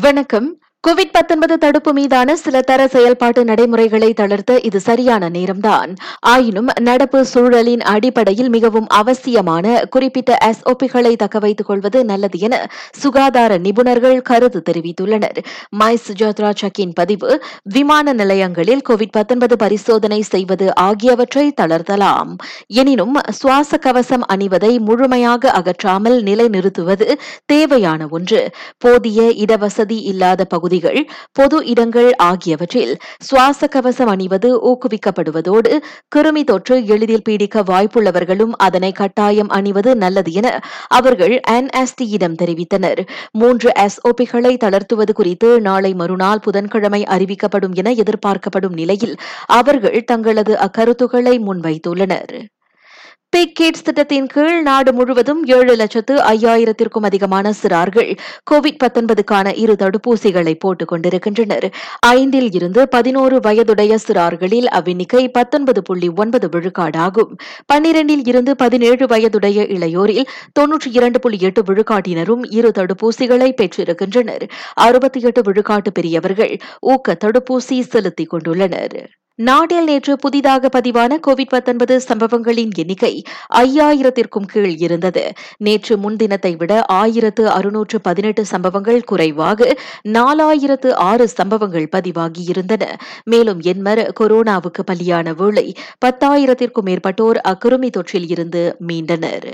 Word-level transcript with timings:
வணக்கம். 0.00 0.60
கோவிட் 0.84 1.12
19 1.16 1.56
தடுப்பு 1.60 1.90
மீதான 1.92 2.34
சில 2.36 2.60
தர 2.60 2.80
செயல்பாட்டு 2.94 3.42
நடைமுறைகளை 3.44 4.08
தளர்த்த 4.12 4.56
இது 4.68 4.78
சரியான 4.80 5.28
நேரம்தான். 5.28 5.90
ஆயினும் 6.32 6.68
நடப்பு 6.88 7.20
சூழலின் 7.30 7.84
அடிப்படையில் 7.92 8.50
மிகவும் 8.50 8.88
அவசியமான 8.98 9.66
குறிப்பிட்ட 9.94 10.36
எஸ்ஓபிகளை 10.48 11.12
தக்கவைத்துக் 11.22 11.68
கொள்வது 11.68 12.00
நல்லது 12.10 12.38
என 12.38 12.56
சுகாதார 13.02 13.56
நிபுணர்கள் 13.58 14.18
கருத்து 14.30 14.60
தெரிவித்துள்ளனர். 14.68 15.38
மை 15.70 15.94
சுஜாத்ரா 16.08 16.50
சக்கின் 16.62 16.92
பதிவு 17.00 17.30
விமான 17.76 18.14
நிலையங்களில் 18.20 18.84
கோவிட் 18.88 19.14
19 19.16 19.58
பரிசோதனை 19.64 20.20
செய்வது 20.32 20.68
ஆகியவற்றை 20.88 21.46
தளர்த்தலாம். 21.62 22.30
எனினும் 22.82 23.16
சுவாச 23.40 23.80
கவசம் 23.86 24.28
அணிவதை 24.36 24.72
முழுமையாக 24.90 25.50
அகற்றாமல் 25.60 26.18
நிலைநிறுத்துவது 26.28 27.08
தேவையான 27.54 28.02
ஒன்று. 28.10 28.42
போதிய 28.78 29.22
இடவசதி 29.46 30.00
இல்லாத 30.12 30.40
பகுதி 30.44 30.72
பகுதிகள் 30.74 31.10
பொது 31.32 31.56
இடங்கள் 31.66 32.08
ஆகியவற்றில் 32.22 32.92
சுவாச 33.22 33.66
கவசம் 33.66 34.06
அணிவது 34.06 34.48
ஊக்குவிக்கப்படுவதோடு 34.70 35.72
கிருமி 36.16 36.42
தொற்று 36.44 36.76
எளிதில் 36.86 37.24
பீடிக்க 37.28 37.62
வாய்ப்புள்ளவர்களும் 37.70 38.54
அதனை 38.56 38.92
கட்டாயம் 38.92 39.48
அணிவது 39.48 39.96
நல்லது 39.96 40.32
என 40.32 40.48
அவர்கள் 40.88 41.34
என்எஸ்டியிடம் 41.50 42.38
தெரிவித்தனர். 42.42 43.02
மூன்று 43.30 43.70
எஸ்ஓபிகளை 43.86 44.54
தளர்த்துவது 44.64 45.12
குறித்து 45.12 45.60
நாளை 45.60 45.94
மறுநாள் 45.94 46.40
புதன்கிழமை 46.40 47.02
அறிவிக்கப்படும் 47.16 47.74
என 47.74 47.90
எதிர்பார்க்கப்படும் 48.02 48.74
நிலையில் 48.74 49.16
அவர்கள் 49.46 50.00
தங்களது 50.04 50.54
அக்கருத்துக்களை 50.66 51.36
முன்வைத்துள்ளனர். 51.48 52.34
பிக் 53.34 53.54
கிட்ஸ் 53.54 53.82
திட்டத்தின் 53.82 54.26
கீழ் 54.26 54.62
நாடு 54.62 54.92
முழுவதும் 54.92 55.46
ஏழு 55.46 55.74
லட்சத்து 55.74 56.14
ஐயாயிரத்திற்கும் 56.16 57.06
அதிகமான 57.08 57.52
சிறார்கள் 57.62 58.10
கோவிட் 58.50 58.78
19க்கான 58.82 59.52
இரு 59.62 59.74
தடுப்பூசிகளை 59.78 60.54
போட்டுக் 60.54 60.88
கொண்டிருக்கின்றனர். 60.88 61.66
ஐந்தில் 61.98 62.52
இருந்து 62.52 62.88
பதினோரு 62.88 63.38
வயதுடைய 63.40 63.98
சிறார்களில் 64.06 64.68
அவ்வெண்ணிக்கை 64.78 65.24
பத்தொன்பது 65.28 65.82
புள்ளி 65.82 66.10
ஒன்பது 66.16 66.48
விழுக்காடாகும். 66.48 67.32
பன்னிரண்டில் 67.72 68.24
இருந்து 68.24 68.54
பதினேழு 68.56 69.06
வயதுடைய 69.06 69.66
இளையோரில் 69.78 70.30
தொன்னூற்றி 70.60 70.92
இரண்டு 70.92 71.20
புள்ளி 71.20 71.40
எட்டு 71.40 71.62
விழுக்காட்டினரும் 71.62 72.46
இரு 72.50 72.72
தடுப்பூசிகளை 72.78 73.50
பெற்றிருக்கின்றனர். 73.62 74.46
அறுபத்தி 74.74 75.20
எட்டு 75.20 75.42
விழுக்காட்டு 75.42 75.92
பெரியவர்கள் 75.92 76.56
ஊக்க 76.80 77.18
தடுப்பூசி 77.24 77.80
செலுத்திக் 77.80 78.34
கொண்டுள்ளனர். 78.34 78.98
நாட்டில் 79.38 79.84
நேற்று 79.84 80.16
புதிதாக 80.16 80.68
பதிவான 80.68 81.18
கோவிட் 81.26 81.54
19 81.54 81.96
சம்பவங்களின் 81.96 82.70
எண்ணிக்கை 82.74 83.22
ஐயாயிரத்திற்கும் 83.54 84.46
கீழ் 84.52 84.76
இருந்தது. 84.76 85.32
நேற்று 85.58 85.96
முன்தினத்தை 85.96 86.56
விட 86.56 86.82
ஆயிரத்து 86.82 87.48
அறுநூற்று 87.48 88.00
பதினெட்டு 88.00 88.44
சம்பவங்கள் 88.44 89.02
குறைவாக 89.02 89.76
நாலாயிரத்து 90.08 90.92
ஆறு 90.92 91.28
சம்பவங்கள் 91.28 91.88
பதிவாகியிருந்தன. 91.96 92.84
மேலும் 93.24 93.60
என்மர் 93.60 94.04
கொரோனாவுக்கு 94.20 94.84
பலியான 94.92 95.34
வேளை 95.34 95.76
பத்தாயிரத்திற்கும் 96.06 96.88
மேற்பட்டோர் 96.90 97.40
அக்கிருமி 97.48 97.90
தொற்றில் 97.98 98.30
இருந்து 98.30 98.76
மீண்டனர். 98.86 99.50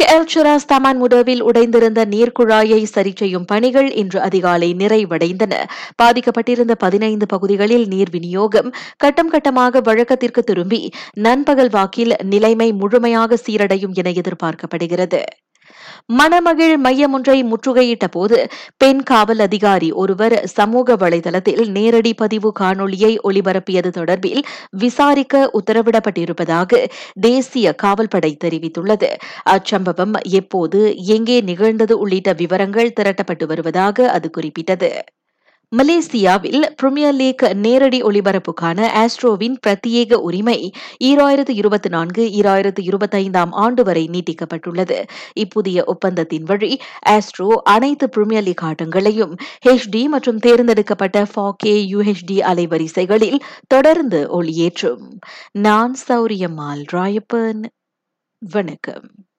கேல்சுராஸ் 0.00 0.66
தமான் 0.72 1.00
முடவில் 1.00 1.42
உடைந்திருந்த 1.42 2.00
நீர்க்குழாயை 2.04 2.78
சரி 2.84 3.12
செய்யும் 3.14 3.44
பணிகள் 3.44 3.88
இன்று 3.92 4.20
அதிகாலை 4.20 4.68
நிறைவடைந்தன. 4.74 5.54
பாதிக்கப்பட்டிருந்த 6.02 6.74
பதினைந்து 6.74 7.26
பகுதிகளில் 7.26 7.86
நீர் 7.86 8.10
விநியோகம் 8.10 8.70
கட்டம் 8.96 9.30
கட்டமாக 9.30 9.80
வழக்கத்திற்கு 9.80 10.42
திரும்பி 10.42 10.80
நண்பகல் 11.12 11.70
வாக்கில் 11.70 12.14
நிலைமை 12.24 12.72
முழுமையாக 12.72 13.38
சீரடையும் 13.46 13.92
என 13.92 14.10
எதிர்பார்க்கப்படுகிறது. 14.10 15.22
மணமகிழ் 16.12 16.76
மையம் 16.76 17.12
ஒன்றை 17.12 17.44
முற்றுகையிட்ட 17.44 18.06
போது 18.10 18.38
பெண் 18.76 19.02
காவல் 19.02 19.38
அதிகாரி 19.38 19.92
ஒருவர் 19.92 20.36
சமூக 20.46 20.96
வலைதளத்தில் 20.96 21.70
நேரடி 21.70 22.14
பதிவு 22.14 22.52
காணொளியை 22.60 23.12
ஒளிபரப்பியது 23.24 23.92
தொடர்பில் 23.98 24.42
விசாரிக்க 24.70 25.50
உத்தரவிடப்பட்டிருப்பதாக 25.52 26.86
தேசிய 27.20 27.74
காவல்படை 27.74 28.36
தெரிவித்துள்ளது. 28.44 29.10
அச்சம்பவம் 29.50 30.14
எப்போது 30.30 30.96
எங்கே 30.96 31.40
நிகழ்ந்தது 31.40 31.98
உள்ளிட்ட 31.98 32.32
விவரங்கள் 32.32 32.94
திரட்டப்பட்டு 33.00 33.46
வருவதாக 33.46 34.10
அது 34.10 34.30
குறிப்பிட்டது. 34.30 34.90
மலேசியாவில் 35.76 36.64
பிரிமியர் 36.82 37.14
லீக் 37.14 37.52
நேரடி 37.54 38.02
ஒளிபரப்புக்கான 38.02 38.88
ஆஸ்ட்ரோவின் 38.94 39.54
பிரத்யேக 39.66 40.14
உரிமை 40.14 40.72
ஈராயிரத்து 41.04 41.48
இருபத்தி 41.48 41.88
நான்கு 41.88 42.24
ஈராயிரத்து 42.24 42.80
இருபத்தைந்தாம் 42.80 43.48
ஆண்டு 43.50 43.84
வரை 43.84 44.10
நீட்டிக்கப்பட்டுள்ளது. 44.12 45.06
இப்புதிய 45.34 45.84
ஒப்பந்தத்தின் 45.84 46.42
வழி 46.42 46.80
ஆஸ்ட்ரோ 47.08 47.48
அனைத்து 47.48 48.08
பிரிமியர் 48.16 48.42
லீக் 48.42 48.62
ஆட்டங்களையும் 48.62 49.36
ஹெச்டி 49.66 50.06
மற்றும் 50.06 50.38
தேர்ந்தெடுக்கப்பட்ட 50.38 51.22
ஃபாகே 51.22 51.54
யுஹெச்டி 51.64 52.40
அலைவரிசைகளில் 52.52 53.40
தொடர்ந்து 53.66 54.42
ஒளியேற்றும். 54.42 55.20
நான் 55.52 55.96
சௌரியம்மாள் 56.08 56.84
ராயப்பன். 56.92 57.64
வணக்கம். 58.38 59.24